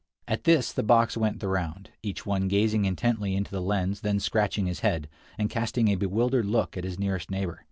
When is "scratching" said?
4.19-4.65